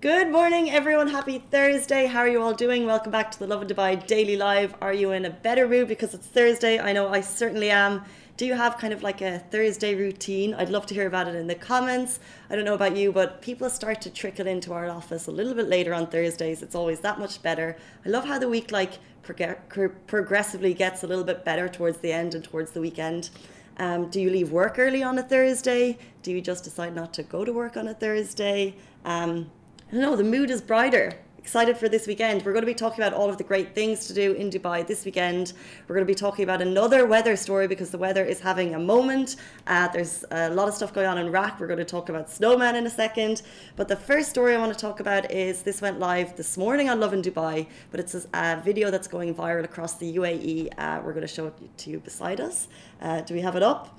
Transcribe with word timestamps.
Good 0.00 0.30
morning, 0.30 0.70
everyone. 0.70 1.08
Happy 1.08 1.42
Thursday. 1.50 2.06
How 2.06 2.20
are 2.20 2.28
you 2.28 2.40
all 2.40 2.54
doing? 2.54 2.86
Welcome 2.86 3.10
back 3.10 3.32
to 3.32 3.38
the 3.40 3.48
Lovin 3.48 3.66
Dubai 3.66 4.06
Daily 4.06 4.36
Live. 4.36 4.72
Are 4.80 4.92
you 4.92 5.10
in 5.10 5.24
a 5.24 5.30
better 5.30 5.66
mood 5.66 5.88
because 5.88 6.14
it's 6.14 6.28
Thursday? 6.28 6.78
I 6.78 6.92
know 6.92 7.08
I 7.08 7.20
certainly 7.20 7.68
am. 7.68 8.04
Do 8.36 8.46
you 8.46 8.54
have 8.54 8.78
kind 8.78 8.92
of 8.92 9.02
like 9.02 9.22
a 9.22 9.40
Thursday 9.50 9.96
routine? 9.96 10.54
I'd 10.54 10.68
love 10.68 10.86
to 10.86 10.94
hear 10.94 11.08
about 11.08 11.26
it 11.26 11.34
in 11.34 11.48
the 11.48 11.56
comments. 11.56 12.20
I 12.48 12.54
don't 12.54 12.64
know 12.64 12.74
about 12.74 12.96
you, 12.96 13.10
but 13.10 13.42
people 13.42 13.68
start 13.68 14.00
to 14.02 14.10
trickle 14.10 14.46
into 14.46 14.72
our 14.72 14.88
office 14.88 15.26
a 15.26 15.32
little 15.32 15.52
bit 15.52 15.66
later 15.66 15.92
on 15.92 16.06
Thursdays. 16.06 16.62
It's 16.62 16.76
always 16.76 17.00
that 17.00 17.18
much 17.18 17.42
better. 17.42 17.76
I 18.06 18.08
love 18.08 18.24
how 18.24 18.38
the 18.38 18.48
week 18.48 18.70
like 18.70 19.00
prog- 19.24 20.06
progressively 20.06 20.74
gets 20.74 21.02
a 21.02 21.08
little 21.08 21.24
bit 21.24 21.44
better 21.44 21.68
towards 21.68 21.98
the 21.98 22.12
end 22.12 22.36
and 22.36 22.44
towards 22.44 22.70
the 22.70 22.80
weekend. 22.80 23.30
Um, 23.78 24.10
do 24.10 24.20
you 24.20 24.30
leave 24.30 24.52
work 24.52 24.78
early 24.78 25.02
on 25.02 25.18
a 25.18 25.24
Thursday? 25.24 25.98
Do 26.22 26.30
you 26.30 26.40
just 26.40 26.62
decide 26.62 26.94
not 26.94 27.12
to 27.14 27.24
go 27.24 27.44
to 27.44 27.52
work 27.52 27.76
on 27.76 27.88
a 27.88 27.94
Thursday? 27.94 28.76
Um, 29.04 29.50
I 29.88 29.92
don't 29.92 30.02
know, 30.02 30.16
the 30.16 30.22
mood 30.24 30.50
is 30.50 30.60
brighter. 30.60 31.14
Excited 31.38 31.78
for 31.78 31.88
this 31.88 32.06
weekend. 32.06 32.44
We're 32.44 32.52
going 32.52 32.62
to 32.62 32.66
be 32.66 32.74
talking 32.74 33.02
about 33.02 33.14
all 33.14 33.30
of 33.30 33.38
the 33.38 33.44
great 33.44 33.74
things 33.74 34.06
to 34.08 34.12
do 34.12 34.32
in 34.34 34.50
Dubai 34.50 34.86
this 34.86 35.06
weekend. 35.06 35.54
We're 35.86 35.94
going 35.94 36.06
to 36.06 36.10
be 36.10 36.14
talking 36.14 36.42
about 36.42 36.60
another 36.60 37.06
weather 37.06 37.36
story 37.36 37.66
because 37.66 37.88
the 37.88 37.96
weather 37.96 38.22
is 38.22 38.38
having 38.38 38.74
a 38.74 38.78
moment. 38.78 39.36
Uh, 39.66 39.88
there's 39.88 40.26
a 40.30 40.50
lot 40.50 40.68
of 40.68 40.74
stuff 40.74 40.92
going 40.92 41.06
on 41.06 41.16
in 41.16 41.32
RAK. 41.32 41.58
We're 41.58 41.68
going 41.68 41.78
to 41.78 41.86
talk 41.86 42.10
about 42.10 42.28
snowman 42.28 42.76
in 42.76 42.84
a 42.84 42.90
second. 42.90 43.40
But 43.76 43.88
the 43.88 43.96
first 43.96 44.28
story 44.28 44.54
I 44.54 44.58
want 44.58 44.74
to 44.74 44.78
talk 44.78 45.00
about 45.00 45.30
is 45.30 45.62
this 45.62 45.80
went 45.80 45.98
live 45.98 46.36
this 46.36 46.58
morning 46.58 46.90
on 46.90 47.00
Lovin 47.00 47.22
Dubai, 47.22 47.66
but 47.90 47.98
it's 47.98 48.14
a 48.14 48.60
video 48.62 48.90
that's 48.90 49.08
going 49.08 49.34
viral 49.34 49.64
across 49.64 49.94
the 49.94 50.16
UAE. 50.18 50.68
Uh, 50.76 51.00
we're 51.02 51.14
going 51.14 51.26
to 51.26 51.34
show 51.34 51.46
it 51.46 51.54
to 51.78 51.88
you 51.88 51.98
beside 51.98 52.42
us. 52.42 52.68
Uh, 53.00 53.22
do 53.22 53.32
we 53.32 53.40
have 53.40 53.56
it 53.56 53.62
up? 53.62 53.98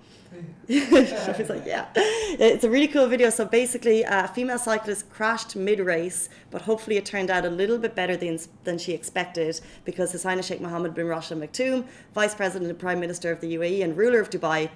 Like, 0.70 1.66
yeah. 1.66 1.88
It's 1.96 2.64
a 2.64 2.70
really 2.70 2.88
cool 2.88 3.08
video. 3.08 3.30
So 3.32 3.46
basically, 3.46 4.04
a 4.04 4.28
female 4.28 4.60
cyclist 4.60 5.10
crashed 5.10 5.56
mid 5.56 5.80
race, 5.80 6.30
but 6.52 6.62
hopefully 6.62 6.98
it 6.98 7.06
turned 7.06 7.32
out 7.32 7.46
a 7.46 7.50
little 7.50 7.78
bit 7.78 7.96
better 7.96 8.16
than, 8.16 8.40
than 8.64 8.78
she 8.78 8.94
expected 8.94 9.60
because 9.84 10.12
His 10.12 10.24
Highness 10.24 10.46
Sheikh 10.46 10.62
Mohammed 10.62 10.94
bin 10.94 11.08
Rashid 11.08 11.38
Al 11.38 11.48
Maktoum, 11.48 11.86
Vice 12.14 12.36
President 12.36 12.70
and 12.70 12.80
Prime 12.80 13.00
Minister 13.00 13.32
of 13.32 13.42
the 13.42 13.56
UAE 13.56 13.84
and 13.84 13.98
ruler 13.98 14.20
of 14.20 14.30
Dubai, 14.30 14.70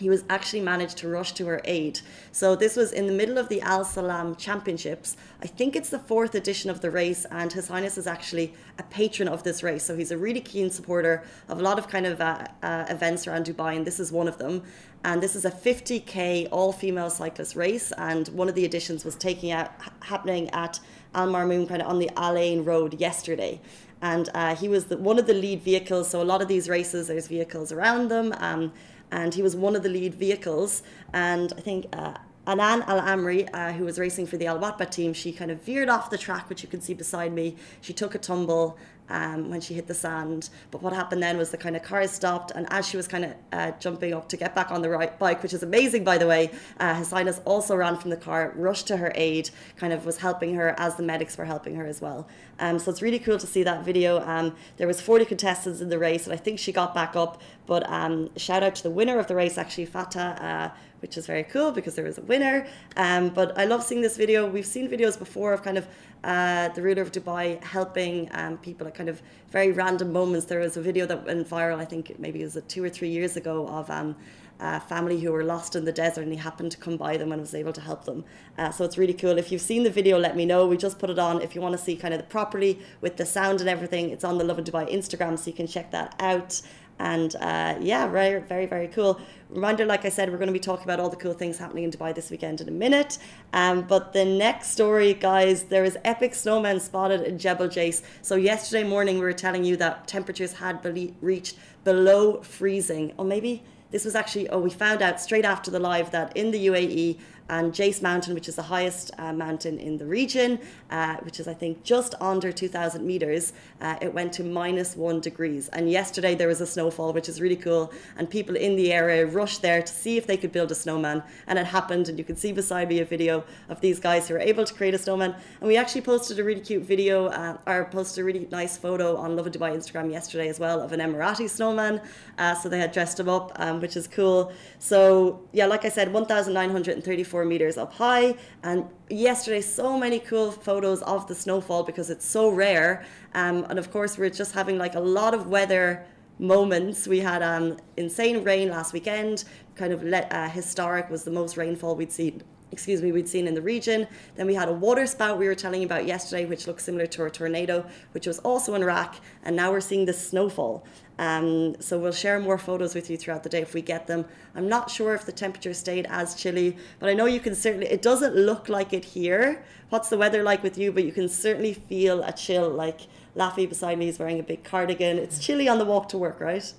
he 0.00 0.08
was 0.08 0.24
actually 0.28 0.62
managed 0.62 0.96
to 0.98 1.08
rush 1.08 1.32
to 1.32 1.46
her 1.46 1.60
aid. 1.64 2.00
So 2.32 2.56
this 2.56 2.76
was 2.76 2.92
in 2.92 3.06
the 3.06 3.12
middle 3.12 3.38
of 3.38 3.48
the 3.48 3.60
Al 3.60 3.84
Salam 3.84 4.34
Championships. 4.36 5.16
I 5.42 5.46
think 5.46 5.76
it's 5.76 5.90
the 5.90 5.98
fourth 5.98 6.34
edition 6.34 6.70
of 6.70 6.80
the 6.80 6.90
race, 6.90 7.24
and 7.30 7.52
His 7.52 7.68
Highness 7.68 7.98
is 7.98 8.06
actually 8.06 8.54
a 8.78 8.82
patron 8.84 9.28
of 9.28 9.42
this 9.42 9.62
race. 9.62 9.84
So 9.84 9.96
he's 9.96 10.10
a 10.10 10.18
really 10.18 10.40
keen 10.40 10.70
supporter 10.70 11.24
of 11.48 11.58
a 11.58 11.62
lot 11.62 11.78
of 11.78 11.88
kind 11.88 12.06
of 12.06 12.20
uh, 12.20 12.46
uh, 12.62 12.86
events 12.88 13.26
around 13.26 13.46
Dubai, 13.46 13.76
and 13.76 13.86
this 13.86 14.00
is 14.00 14.10
one 14.10 14.28
of 14.28 14.38
them. 14.38 14.62
And 15.04 15.22
this 15.22 15.34
is 15.34 15.44
a 15.44 15.50
50k 15.50 16.48
all-female 16.50 17.10
cyclist 17.10 17.56
race, 17.56 17.92
and 17.98 18.28
one 18.28 18.48
of 18.48 18.54
the 18.54 18.64
editions 18.64 19.04
was 19.04 19.14
taking 19.14 19.50
out 19.50 19.72
happening 20.00 20.48
at 20.50 20.80
Al 21.14 21.28
Marmoom, 21.28 21.68
kind 21.68 21.82
of 21.82 21.88
on 21.88 21.98
the 21.98 22.10
Al 22.16 22.36
Ain 22.36 22.64
Road 22.64 22.98
yesterday 23.00 23.60
and 24.04 24.28
uh, 24.34 24.56
he 24.56 24.68
was 24.68 24.86
the, 24.86 24.96
one 24.96 25.16
of 25.16 25.28
the 25.28 25.32
lead 25.32 25.62
vehicles. 25.62 26.10
So 26.10 26.20
a 26.20 26.24
lot 26.24 26.42
of 26.42 26.48
these 26.48 26.68
races, 26.68 27.06
there's 27.06 27.28
vehicles 27.28 27.70
around 27.70 28.08
them. 28.08 28.34
Um, 28.38 28.72
and 29.12 29.34
he 29.34 29.42
was 29.42 29.54
one 29.54 29.76
of 29.76 29.82
the 29.82 29.88
lead 29.88 30.14
vehicles. 30.14 30.82
And 31.12 31.52
I 31.56 31.60
think 31.60 31.86
uh, 31.92 32.14
Anan 32.46 32.82
Al 32.82 33.00
Amri, 33.00 33.48
uh, 33.52 33.72
who 33.72 33.84
was 33.84 33.98
racing 33.98 34.26
for 34.26 34.38
the 34.38 34.46
Al 34.46 34.58
Watba 34.58 34.90
team, 34.90 35.12
she 35.12 35.32
kind 35.32 35.50
of 35.50 35.62
veered 35.62 35.88
off 35.88 36.10
the 36.10 36.18
track, 36.18 36.48
which 36.48 36.62
you 36.62 36.68
can 36.68 36.80
see 36.80 36.94
beside 36.94 37.32
me. 37.32 37.56
She 37.82 37.92
took 37.92 38.14
a 38.14 38.18
tumble 38.18 38.78
um, 39.08 39.50
when 39.50 39.60
she 39.60 39.74
hit 39.74 39.86
the 39.86 39.94
sand. 39.94 40.50
But 40.70 40.82
what 40.82 40.92
happened 40.92 41.22
then 41.22 41.36
was 41.36 41.50
the 41.50 41.56
kind 41.56 41.76
of 41.76 41.82
car 41.82 42.06
stopped, 42.06 42.52
and 42.52 42.66
as 42.70 42.86
she 42.86 42.96
was 42.96 43.06
kind 43.06 43.24
of 43.24 43.34
uh, 43.52 43.72
jumping 43.78 44.14
up 44.14 44.28
to 44.30 44.36
get 44.36 44.54
back 44.54 44.70
on 44.70 44.82
the 44.82 44.88
right 44.88 45.18
bike, 45.18 45.42
which 45.42 45.52
is 45.52 45.62
amazing 45.62 46.04
by 46.04 46.18
the 46.18 46.26
way, 46.26 46.50
uh, 46.80 47.02
Highness 47.04 47.40
also 47.44 47.76
ran 47.76 47.96
from 47.96 48.10
the 48.10 48.16
car, 48.16 48.52
rushed 48.56 48.86
to 48.86 48.96
her 48.96 49.12
aid, 49.14 49.50
kind 49.76 49.92
of 49.92 50.06
was 50.06 50.18
helping 50.18 50.54
her 50.54 50.74
as 50.78 50.96
the 50.96 51.02
medics 51.02 51.36
were 51.36 51.44
helping 51.44 51.74
her 51.76 51.86
as 51.86 52.00
well. 52.00 52.26
Um, 52.58 52.78
so 52.78 52.90
it's 52.90 53.02
really 53.02 53.18
cool 53.18 53.38
to 53.38 53.46
see 53.46 53.62
that 53.64 53.84
video. 53.84 54.20
Um, 54.20 54.54
there 54.78 54.86
was 54.86 55.00
40 55.00 55.24
contestants 55.26 55.80
in 55.80 55.88
the 55.88 55.98
race, 55.98 56.24
and 56.24 56.32
I 56.32 56.36
think 56.36 56.58
she 56.58 56.72
got 56.72 56.94
back 56.94 57.16
up. 57.16 57.40
But 57.66 57.88
um, 57.90 58.30
shout 58.36 58.62
out 58.62 58.74
to 58.76 58.82
the 58.82 58.90
winner 58.90 59.18
of 59.18 59.26
the 59.26 59.34
race, 59.34 59.58
actually, 59.58 59.86
Fatah. 59.86 60.42
Uh, 60.42 60.76
which 61.02 61.16
is 61.18 61.26
very 61.26 61.42
cool 61.42 61.72
because 61.72 61.94
there 61.96 62.04
was 62.04 62.18
a 62.18 62.22
winner. 62.22 62.66
Um, 62.96 63.28
but 63.30 63.58
I 63.58 63.64
love 63.66 63.82
seeing 63.82 64.00
this 64.00 64.16
video. 64.16 64.48
We've 64.48 64.64
seen 64.64 64.88
videos 64.88 65.18
before 65.18 65.52
of 65.52 65.62
kind 65.62 65.76
of 65.76 65.86
uh, 66.24 66.68
the 66.68 66.80
ruler 66.80 67.02
of 67.02 67.10
Dubai 67.10 67.62
helping 67.62 68.28
um, 68.32 68.56
people 68.58 68.86
at 68.86 68.94
kind 68.94 69.08
of 69.08 69.20
very 69.50 69.72
random 69.72 70.12
moments. 70.12 70.46
There 70.46 70.60
was 70.60 70.76
a 70.76 70.80
video 70.80 71.04
that 71.06 71.26
went 71.26 71.48
viral, 71.48 71.78
I 71.78 71.84
think 71.84 72.18
maybe 72.18 72.40
it 72.40 72.44
was 72.44 72.58
two 72.68 72.82
or 72.82 72.88
three 72.88 73.08
years 73.08 73.36
ago, 73.36 73.66
of 73.66 73.90
um, 73.90 74.14
a 74.60 74.78
family 74.78 75.18
who 75.20 75.32
were 75.32 75.42
lost 75.42 75.74
in 75.74 75.84
the 75.84 75.92
desert 75.92 76.22
and 76.22 76.32
he 76.32 76.38
happened 76.38 76.70
to 76.70 76.78
come 76.78 76.96
by 76.96 77.16
them 77.16 77.32
and 77.32 77.40
was 77.40 77.54
able 77.54 77.72
to 77.72 77.80
help 77.80 78.04
them. 78.04 78.24
Uh, 78.56 78.70
so 78.70 78.84
it's 78.84 78.96
really 78.96 79.14
cool. 79.14 79.36
If 79.36 79.50
you've 79.50 79.60
seen 79.60 79.82
the 79.82 79.90
video, 79.90 80.18
let 80.18 80.36
me 80.36 80.46
know. 80.46 80.68
We 80.68 80.76
just 80.76 81.00
put 81.00 81.10
it 81.10 81.18
on. 81.18 81.42
If 81.42 81.56
you 81.56 81.60
want 81.60 81.72
to 81.76 81.82
see 81.82 81.96
kind 81.96 82.14
of 82.14 82.20
the 82.20 82.26
properly 82.26 82.78
with 83.00 83.16
the 83.16 83.26
sound 83.26 83.60
and 83.60 83.68
everything, 83.68 84.10
it's 84.10 84.22
on 84.22 84.38
the 84.38 84.44
Lovin 84.44 84.64
Dubai 84.64 84.88
Instagram, 84.92 85.36
so 85.36 85.48
you 85.48 85.56
can 85.56 85.66
check 85.66 85.90
that 85.90 86.14
out. 86.20 86.62
And 86.98 87.34
uh, 87.36 87.76
yeah, 87.80 88.06
very, 88.06 88.40
very, 88.40 88.66
very 88.66 88.88
cool. 88.88 89.20
Reminder, 89.50 89.84
like 89.84 90.04
I 90.04 90.08
said, 90.08 90.30
we're 90.30 90.38
going 90.38 90.46
to 90.46 90.52
be 90.52 90.58
talking 90.58 90.84
about 90.84 91.00
all 91.00 91.08
the 91.08 91.16
cool 91.16 91.34
things 91.34 91.58
happening 91.58 91.84
in 91.84 91.90
Dubai 91.90 92.14
this 92.14 92.30
weekend 92.30 92.60
in 92.60 92.68
a 92.68 92.72
minute. 92.72 93.18
Um, 93.52 93.82
but 93.82 94.12
the 94.12 94.24
next 94.24 94.70
story, 94.70 95.12
guys, 95.14 95.64
there 95.64 95.84
is 95.84 95.98
epic 96.04 96.32
snowmen 96.32 96.80
spotted 96.80 97.22
in 97.22 97.38
Jebel 97.38 97.68
Jais. 97.68 98.02
So 98.22 98.36
yesterday 98.36 98.84
morning, 98.84 99.16
we 99.16 99.22
were 99.22 99.32
telling 99.32 99.64
you 99.64 99.76
that 99.76 100.06
temperatures 100.06 100.54
had 100.54 100.80
reached 101.20 101.56
below 101.84 102.40
freezing, 102.42 103.12
or 103.18 103.24
maybe 103.24 103.62
this 103.90 104.04
was 104.06 104.14
actually, 104.14 104.48
oh, 104.48 104.58
we 104.58 104.70
found 104.70 105.02
out 105.02 105.20
straight 105.20 105.44
after 105.44 105.70
the 105.70 105.78
live 105.78 106.10
that 106.12 106.34
in 106.34 106.50
the 106.50 106.66
UAE, 106.66 107.18
and 107.52 107.70
Jais 107.74 108.00
Mountain, 108.00 108.32
which 108.32 108.48
is 108.48 108.56
the 108.56 108.62
highest 108.62 109.10
uh, 109.18 109.30
mountain 109.30 109.78
in 109.78 109.98
the 109.98 110.06
region, 110.06 110.58
uh, 110.90 111.16
which 111.16 111.38
is, 111.38 111.46
I 111.46 111.52
think, 111.52 111.82
just 111.82 112.14
under 112.18 112.50
2,000 112.50 113.06
meters, 113.06 113.52
uh, 113.82 113.96
it 114.00 114.14
went 114.14 114.32
to 114.34 114.42
minus 114.42 114.96
one 114.96 115.20
degrees. 115.20 115.68
And 115.68 115.90
yesterday 115.90 116.34
there 116.34 116.48
was 116.48 116.62
a 116.62 116.66
snowfall, 116.66 117.12
which 117.12 117.28
is 117.28 117.42
really 117.42 117.56
cool. 117.56 117.92
And 118.16 118.30
people 118.30 118.56
in 118.56 118.74
the 118.76 118.90
area 118.90 119.26
rushed 119.26 119.60
there 119.60 119.82
to 119.82 119.92
see 119.92 120.16
if 120.16 120.26
they 120.26 120.38
could 120.38 120.50
build 120.50 120.70
a 120.70 120.74
snowman. 120.74 121.22
And 121.46 121.58
it 121.58 121.66
happened. 121.66 122.08
And 122.08 122.16
you 122.18 122.24
can 122.24 122.36
see 122.36 122.52
beside 122.52 122.88
me 122.88 123.00
a 123.00 123.04
video 123.04 123.44
of 123.68 123.82
these 123.82 124.00
guys 124.00 124.28
who 124.28 124.34
were 124.34 124.40
able 124.40 124.64
to 124.64 124.72
create 124.72 124.94
a 124.94 124.98
snowman. 124.98 125.34
And 125.60 125.68
we 125.68 125.76
actually 125.76 126.00
posted 126.00 126.38
a 126.38 126.44
really 126.44 126.62
cute 126.62 126.84
video, 126.84 127.26
uh, 127.26 127.58
or 127.66 127.84
posted 127.84 128.22
a 128.22 128.24
really 128.24 128.48
nice 128.50 128.78
photo 128.78 129.16
on 129.16 129.36
Lovin 129.36 129.52
Dubai 129.52 129.76
Instagram 129.76 130.10
yesterday 130.10 130.48
as 130.48 130.58
well 130.58 130.80
of 130.80 130.92
an 130.92 131.00
Emirati 131.00 131.50
snowman. 131.50 132.00
Uh, 132.38 132.54
so 132.54 132.70
they 132.70 132.78
had 132.78 132.92
dressed 132.92 133.20
him 133.20 133.28
up, 133.28 133.52
um, 133.56 133.78
which 133.82 133.94
is 133.94 134.08
cool. 134.08 134.52
So, 134.78 135.42
yeah, 135.52 135.66
like 135.66 135.84
I 135.84 135.90
said, 135.90 136.14
1,934 136.14 137.41
meters 137.44 137.76
up 137.76 137.92
high. 137.92 138.36
And 138.62 138.84
yesterday, 139.10 139.60
so 139.60 139.98
many 139.98 140.18
cool 140.18 140.50
photos 140.50 141.02
of 141.02 141.26
the 141.26 141.34
snowfall 141.34 141.82
because 141.82 142.10
it's 142.10 142.26
so 142.26 142.50
rare. 142.50 143.04
Um, 143.34 143.64
and 143.68 143.78
of 143.78 143.90
course, 143.90 144.18
we're 144.18 144.30
just 144.30 144.52
having 144.52 144.78
like 144.78 144.94
a 144.94 145.00
lot 145.00 145.34
of 145.34 145.48
weather 145.48 146.06
moments. 146.38 147.06
We 147.06 147.20
had 147.20 147.42
um, 147.42 147.78
insane 147.96 148.42
rain 148.44 148.70
last 148.70 148.92
weekend, 148.92 149.44
kind 149.74 149.92
of 149.92 150.02
let, 150.02 150.32
uh, 150.32 150.48
historic 150.48 151.10
was 151.10 151.24
the 151.24 151.30
most 151.30 151.56
rainfall 151.56 151.96
we'd 151.96 152.12
seen 152.12 152.42
excuse 152.72 153.02
me, 153.02 153.12
we'd 153.12 153.28
seen 153.28 153.46
in 153.46 153.54
the 153.54 153.62
region. 153.62 154.08
Then 154.34 154.46
we 154.46 154.54
had 154.54 154.68
a 154.68 154.72
water 154.72 155.06
spout 155.06 155.38
we 155.38 155.46
were 155.46 155.54
telling 155.54 155.82
you 155.82 155.86
about 155.86 156.06
yesterday, 156.06 156.46
which 156.46 156.66
looks 156.66 156.84
similar 156.84 157.06
to 157.06 157.24
a 157.24 157.30
tornado, 157.30 157.86
which 158.12 158.26
was 158.26 158.38
also 158.40 158.74
in 158.74 158.82
RAK. 158.82 159.16
And 159.44 159.54
now 159.54 159.70
we're 159.70 159.80
seeing 159.80 160.06
the 160.06 160.12
snowfall. 160.12 160.84
Um, 161.18 161.76
so 161.80 161.98
we'll 161.98 162.12
share 162.12 162.40
more 162.40 162.58
photos 162.58 162.94
with 162.94 163.10
you 163.10 163.16
throughout 163.16 163.42
the 163.42 163.48
day 163.48 163.60
if 163.60 163.74
we 163.74 163.82
get 163.82 164.06
them. 164.06 164.24
I'm 164.54 164.68
not 164.68 164.90
sure 164.90 165.14
if 165.14 165.26
the 165.26 165.32
temperature 165.32 165.74
stayed 165.74 166.06
as 166.08 166.34
chilly, 166.34 166.76
but 166.98 167.08
I 167.10 167.14
know 167.14 167.26
you 167.26 167.38
can 167.38 167.54
certainly, 167.54 167.86
it 167.86 168.02
doesn't 168.02 168.34
look 168.34 168.68
like 168.68 168.92
it 168.92 169.04
here. 169.04 169.62
What's 169.90 170.08
the 170.08 170.16
weather 170.16 170.42
like 170.42 170.62
with 170.62 170.78
you? 170.78 170.90
But 170.90 171.04
you 171.04 171.12
can 171.12 171.28
certainly 171.28 171.74
feel 171.74 172.22
a 172.22 172.32
chill. 172.32 172.70
Like 172.70 173.02
Laffy 173.36 173.68
beside 173.68 173.98
me 173.98 174.08
is 174.08 174.18
wearing 174.18 174.40
a 174.40 174.42
big 174.42 174.64
cardigan. 174.64 175.18
It's 175.18 175.38
chilly 175.38 175.68
on 175.68 175.78
the 175.78 175.84
walk 175.84 176.08
to 176.10 176.18
work, 176.18 176.40
right? 176.40 176.72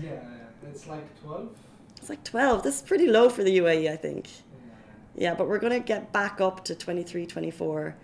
Yeah, 0.00 0.20
it's 0.68 0.86
like 0.86 1.20
12. 1.22 1.48
It's 1.96 2.08
like 2.08 2.22
12. 2.24 2.62
This 2.62 2.76
is 2.76 2.82
pretty 2.82 3.08
low 3.08 3.28
for 3.28 3.42
the 3.42 3.58
UAE, 3.58 3.90
I 3.90 3.96
think. 3.96 4.28
Yeah, 5.16 5.34
but 5.34 5.48
we're 5.48 5.58
going 5.58 5.72
to 5.72 5.86
get 5.86 6.12
back 6.12 6.40
up 6.40 6.64
to 6.66 6.74
23, 6.74 7.26
24 7.26 7.96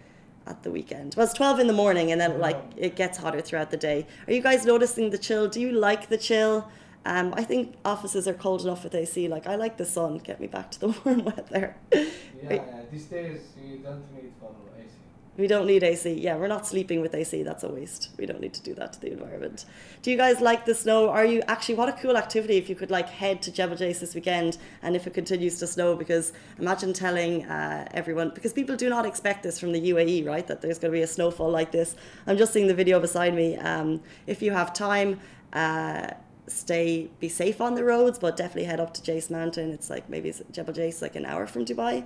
at 0.46 0.62
the 0.62 0.70
weekend. 0.70 1.14
Well, 1.16 1.24
it's 1.24 1.34
12 1.34 1.60
in 1.60 1.66
the 1.66 1.72
morning 1.72 2.12
and 2.12 2.20
then 2.20 2.38
like 2.38 2.60
it 2.76 2.96
gets 2.96 3.18
hotter 3.18 3.40
throughout 3.40 3.70
the 3.70 3.76
day. 3.76 4.06
Are 4.26 4.32
you 4.32 4.42
guys 4.42 4.64
noticing 4.64 5.10
the 5.10 5.18
chill? 5.18 5.48
Do 5.48 5.60
you 5.60 5.72
like 5.72 6.08
the 6.08 6.18
chill? 6.18 6.68
Um, 7.04 7.32
I 7.36 7.44
think 7.44 7.76
offices 7.84 8.26
are 8.26 8.34
cold 8.34 8.62
enough 8.62 8.82
with 8.84 8.94
AC. 8.94 9.28
Like 9.28 9.46
I 9.46 9.54
like 9.56 9.76
the 9.76 9.84
sun. 9.84 10.18
Get 10.18 10.40
me 10.40 10.46
back 10.46 10.70
to 10.72 10.80
the 10.80 10.88
warm 11.04 11.24
weather. 11.24 11.76
Yeah, 11.92 12.04
yeah. 12.42 12.80
these 12.90 13.04
days 13.06 13.40
you 13.60 13.78
don't 13.78 14.12
need 14.14 14.32
for 14.40 14.50
AC. 14.76 14.88
We 15.36 15.46
don't 15.46 15.66
need 15.66 15.82
AC. 15.82 16.14
Yeah, 16.14 16.36
we're 16.36 16.46
not 16.46 16.66
sleeping 16.66 17.02
with 17.02 17.14
AC. 17.14 17.42
That's 17.42 17.62
a 17.62 17.68
waste. 17.68 18.10
We 18.16 18.24
don't 18.24 18.40
need 18.40 18.54
to 18.54 18.62
do 18.62 18.74
that 18.74 18.94
to 18.94 19.00
the 19.00 19.12
environment. 19.12 19.66
Do 20.00 20.10
you 20.10 20.16
guys 20.16 20.40
like 20.40 20.64
the 20.64 20.74
snow? 20.74 21.10
Are 21.10 21.26
you 21.26 21.42
actually, 21.46 21.74
what 21.74 21.90
a 21.90 21.92
cool 21.92 22.16
activity 22.16 22.56
if 22.56 22.70
you 22.70 22.74
could 22.74 22.90
like 22.90 23.08
head 23.08 23.42
to 23.42 23.52
Jebel 23.52 23.76
Jais 23.76 24.00
this 24.00 24.14
weekend 24.14 24.56
and 24.82 24.96
if 24.96 25.06
it 25.06 25.12
continues 25.12 25.58
to 25.58 25.66
snow 25.66 25.94
because 25.94 26.32
imagine 26.58 26.94
telling 26.94 27.44
uh, 27.44 27.86
everyone, 27.92 28.30
because 28.30 28.54
people 28.54 28.76
do 28.76 28.88
not 28.88 29.04
expect 29.04 29.42
this 29.42 29.60
from 29.60 29.72
the 29.72 29.90
UAE, 29.90 30.26
right? 30.26 30.46
That 30.46 30.62
there's 30.62 30.78
going 30.78 30.92
to 30.92 30.96
be 30.96 31.02
a 31.02 31.06
snowfall 31.06 31.50
like 31.50 31.70
this. 31.70 31.96
I'm 32.26 32.38
just 32.38 32.52
seeing 32.54 32.66
the 32.66 32.74
video 32.74 32.98
beside 32.98 33.34
me. 33.34 33.56
Um, 33.56 34.00
if 34.26 34.40
you 34.40 34.52
have 34.52 34.72
time, 34.72 35.20
uh, 35.52 36.08
stay, 36.48 37.10
be 37.20 37.28
safe 37.28 37.60
on 37.60 37.74
the 37.74 37.84
roads, 37.84 38.18
but 38.18 38.36
definitely 38.36 38.64
head 38.64 38.80
up 38.80 38.94
to 38.94 39.02
Jais 39.02 39.30
Mountain. 39.30 39.70
It's 39.72 39.90
like 39.90 40.08
maybe 40.08 40.32
Jebel 40.50 40.74
Jais, 40.74 41.02
like 41.02 41.16
an 41.16 41.26
hour 41.26 41.46
from 41.46 41.64
Dubai. 41.64 42.04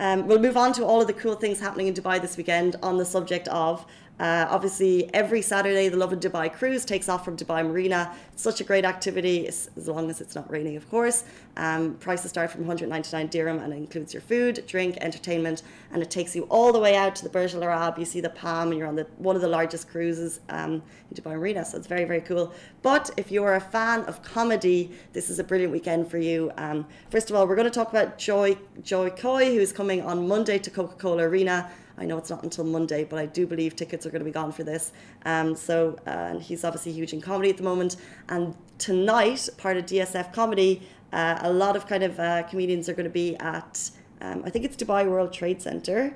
Um, 0.00 0.26
we'll 0.26 0.38
move 0.38 0.56
on 0.56 0.72
to 0.74 0.84
all 0.84 1.00
of 1.00 1.06
the 1.06 1.12
cool 1.12 1.34
things 1.34 1.58
happening 1.58 1.88
in 1.88 1.94
Dubai 1.94 2.20
this 2.20 2.36
weekend 2.36 2.76
on 2.82 2.98
the 2.98 3.04
subject 3.04 3.48
of 3.48 3.84
uh, 4.20 4.46
obviously, 4.50 5.12
every 5.14 5.40
Saturday, 5.40 5.88
the 5.88 5.96
Lovin 5.96 6.18
Dubai 6.18 6.52
cruise 6.52 6.84
takes 6.84 7.08
off 7.08 7.24
from 7.24 7.36
Dubai 7.36 7.64
Marina. 7.64 8.12
It's 8.32 8.42
such 8.42 8.60
a 8.60 8.64
great 8.64 8.84
activity, 8.84 9.46
as 9.46 9.70
long 9.76 10.10
as 10.10 10.20
it's 10.20 10.34
not 10.34 10.50
raining, 10.50 10.76
of 10.76 10.90
course. 10.90 11.22
Um, 11.56 11.94
prices 11.94 12.30
start 12.30 12.50
from 12.50 12.62
199 12.62 13.28
dirham 13.28 13.58
and 13.60 13.72
it 13.72 13.76
includes 13.76 14.12
your 14.12 14.20
food, 14.20 14.64
drink, 14.66 14.96
entertainment, 15.00 15.62
and 15.92 16.02
it 16.02 16.10
takes 16.10 16.34
you 16.34 16.44
all 16.44 16.72
the 16.72 16.80
way 16.80 16.96
out 16.96 17.14
to 17.16 17.22
the 17.22 17.30
Burj 17.30 17.54
Al 17.54 17.62
Arab. 17.62 17.96
You 17.96 18.04
see 18.04 18.20
the 18.20 18.30
Palm, 18.30 18.70
and 18.70 18.78
you're 18.78 18.88
on 18.88 18.96
the, 18.96 19.06
one 19.18 19.36
of 19.36 19.42
the 19.42 19.48
largest 19.48 19.88
cruises 19.88 20.40
um, 20.48 20.82
in 21.10 21.16
Dubai 21.16 21.36
Marina, 21.36 21.64
so 21.64 21.78
it's 21.78 21.86
very, 21.86 22.04
very 22.04 22.20
cool. 22.20 22.52
But 22.82 23.10
if 23.16 23.30
you're 23.30 23.54
a 23.54 23.60
fan 23.60 24.00
of 24.04 24.22
comedy, 24.22 24.90
this 25.12 25.30
is 25.30 25.38
a 25.38 25.44
brilliant 25.44 25.72
weekend 25.72 26.10
for 26.10 26.18
you. 26.18 26.50
Um, 26.56 26.86
first 27.10 27.30
of 27.30 27.36
all, 27.36 27.46
we're 27.46 27.56
going 27.56 27.70
to 27.70 27.78
talk 27.78 27.90
about 27.90 28.18
Jo, 28.18 28.56
Jo 28.82 29.10
Koy, 29.10 29.54
who's 29.54 29.72
coming 29.72 29.87
on 29.88 30.28
Monday 30.28 30.58
to 30.58 30.70
Coca 30.70 30.94
Cola 30.96 31.22
Arena. 31.22 31.70
I 31.96 32.04
know 32.04 32.18
it's 32.18 32.30
not 32.30 32.44
until 32.44 32.64
Monday, 32.64 33.04
but 33.04 33.18
I 33.18 33.26
do 33.26 33.46
believe 33.46 33.74
tickets 33.74 34.04
are 34.06 34.10
going 34.10 34.20
to 34.20 34.24
be 34.24 34.30
gone 34.30 34.52
for 34.52 34.62
this. 34.62 34.92
Um, 35.24 35.56
so, 35.56 35.96
uh, 36.06 36.38
he's 36.38 36.62
obviously 36.62 36.92
huge 36.92 37.12
in 37.12 37.20
comedy 37.20 37.50
at 37.50 37.56
the 37.56 37.62
moment. 37.62 37.96
And 38.28 38.54
tonight, 38.76 39.48
part 39.56 39.78
of 39.78 39.86
DSF 39.86 40.32
Comedy, 40.32 40.82
uh, 41.12 41.38
a 41.40 41.52
lot 41.52 41.74
of 41.74 41.86
kind 41.86 42.02
of 42.02 42.20
uh, 42.20 42.42
comedians 42.44 42.88
are 42.88 42.94
going 42.94 43.04
to 43.04 43.10
be 43.10 43.34
at, 43.36 43.90
um, 44.20 44.42
I 44.44 44.50
think 44.50 44.64
it's 44.66 44.76
Dubai 44.76 45.08
World 45.08 45.32
Trade 45.32 45.62
Center. 45.62 46.14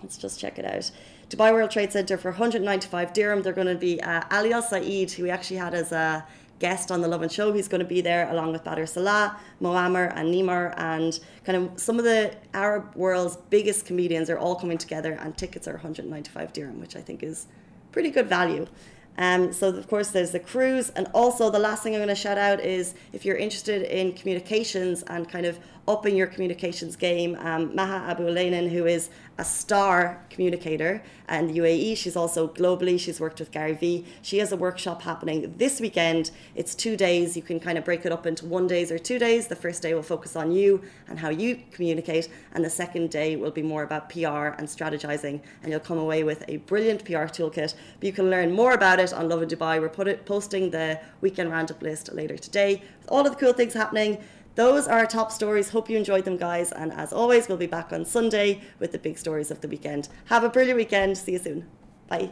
Let's 0.00 0.16
just 0.16 0.38
check 0.40 0.58
it 0.58 0.64
out. 0.64 0.90
Dubai 1.28 1.52
World 1.52 1.72
Trade 1.72 1.92
Center 1.92 2.16
for 2.16 2.30
195 2.30 3.12
dirham. 3.12 3.42
They're 3.42 3.52
going 3.52 3.66
to 3.66 3.74
be 3.74 4.00
uh, 4.00 4.22
Ali 4.30 4.52
Al 4.52 4.62
Saeed, 4.62 5.10
who 5.10 5.24
we 5.24 5.30
actually 5.30 5.56
had 5.56 5.74
as 5.74 5.92
a 5.92 6.24
guest 6.62 6.92
on 6.92 7.00
the 7.00 7.08
Love 7.08 7.22
and 7.22 7.32
Show. 7.32 7.52
He's 7.52 7.66
going 7.66 7.80
to 7.80 7.92
be 7.96 8.00
there 8.00 8.30
along 8.30 8.52
with 8.52 8.62
Badr 8.62 8.86
Salah, 8.86 9.36
Moammer, 9.60 10.12
and 10.14 10.32
Nimar, 10.32 10.72
and 10.78 11.18
kind 11.44 11.56
of 11.58 11.80
some 11.80 11.98
of 11.98 12.04
the 12.04 12.36
Arab 12.54 12.94
world's 12.94 13.36
biggest 13.50 13.84
comedians 13.84 14.30
are 14.30 14.38
all 14.38 14.54
coming 14.54 14.78
together, 14.78 15.18
and 15.20 15.36
tickets 15.36 15.66
are 15.66 15.72
195 15.72 16.52
dirham, 16.52 16.80
which 16.80 16.94
I 16.94 17.00
think 17.00 17.24
is 17.24 17.46
pretty 17.90 18.10
good 18.10 18.28
value. 18.28 18.66
Um, 19.18 19.52
so 19.52 19.68
of 19.68 19.88
course 19.88 20.10
there's 20.10 20.30
the 20.30 20.40
cruise 20.40 20.88
and 20.90 21.06
also 21.12 21.50
the 21.50 21.58
last 21.58 21.82
thing 21.82 21.94
I'm 21.94 21.98
going 21.98 22.08
to 22.08 22.14
shout 22.14 22.38
out 22.38 22.60
is 22.60 22.94
if 23.12 23.24
you're 23.24 23.36
interested 23.36 23.82
in 23.82 24.12
communications 24.14 25.02
and 25.02 25.28
kind 25.28 25.44
of 25.44 25.58
upping 25.88 26.16
your 26.16 26.28
communications 26.28 26.94
game, 26.94 27.36
um, 27.40 27.74
Maha 27.74 28.14
Abouelenein, 28.14 28.70
who 28.70 28.86
is 28.86 29.10
a 29.38 29.44
star 29.44 30.24
communicator 30.30 31.02
and 31.26 31.50
UAE, 31.50 31.96
she's 31.96 32.14
also 32.14 32.46
globally, 32.46 33.00
she's 33.00 33.18
worked 33.18 33.40
with 33.40 33.50
Gary 33.50 33.72
Vee. 33.74 34.04
She 34.20 34.38
has 34.38 34.52
a 34.52 34.56
workshop 34.56 35.02
happening 35.02 35.52
this 35.56 35.80
weekend. 35.80 36.30
It's 36.54 36.74
two 36.74 36.96
days. 36.96 37.36
You 37.36 37.42
can 37.42 37.58
kind 37.58 37.78
of 37.78 37.84
break 37.84 38.06
it 38.06 38.12
up 38.12 38.26
into 38.26 38.46
one 38.46 38.68
days 38.68 38.92
or 38.92 38.98
two 38.98 39.18
days. 39.18 39.48
The 39.48 39.56
first 39.56 39.82
day 39.82 39.92
will 39.94 40.02
focus 40.02 40.36
on 40.36 40.52
you 40.52 40.82
and 41.08 41.18
how 41.18 41.30
you 41.30 41.60
communicate, 41.72 42.28
and 42.52 42.64
the 42.64 42.70
second 42.70 43.10
day 43.10 43.34
will 43.34 43.50
be 43.50 43.62
more 43.62 43.82
about 43.82 44.08
PR 44.08 44.54
and 44.58 44.68
strategizing. 44.68 45.40
And 45.62 45.72
you'll 45.72 45.80
come 45.80 45.98
away 45.98 46.22
with 46.22 46.44
a 46.46 46.58
brilliant 46.58 47.04
PR 47.04 47.26
toolkit. 47.26 47.74
But 47.98 48.06
you 48.06 48.12
can 48.12 48.30
learn 48.30 48.52
more 48.52 48.72
about 48.72 49.00
it 49.00 49.01
on 49.10 49.30
Lovin 49.30 49.48
Dubai. 49.48 49.80
We're 49.80 49.88
put 49.88 50.26
posting 50.26 50.70
the 50.70 51.00
weekend 51.22 51.50
roundup 51.50 51.80
list 51.80 52.12
later 52.12 52.36
today 52.36 52.82
with 52.98 53.10
all 53.10 53.26
of 53.26 53.32
the 53.32 53.38
cool 53.38 53.54
things 53.54 53.72
happening. 53.72 54.18
Those 54.54 54.86
are 54.86 54.98
our 54.98 55.06
top 55.06 55.32
stories. 55.32 55.70
Hope 55.70 55.88
you 55.88 55.96
enjoyed 55.96 56.26
them, 56.26 56.36
guys. 56.36 56.70
And 56.72 56.92
as 56.92 57.10
always, 57.12 57.48
we'll 57.48 57.56
be 57.56 57.66
back 57.66 57.90
on 57.90 58.04
Sunday 58.04 58.60
with 58.78 58.92
the 58.92 58.98
big 58.98 59.16
stories 59.16 59.50
of 59.50 59.62
the 59.62 59.68
weekend. 59.68 60.08
Have 60.26 60.44
a 60.44 60.50
brilliant 60.50 60.76
weekend. 60.76 61.16
See 61.16 61.32
you 61.32 61.38
soon. 61.38 61.66
Bye. 62.08 62.30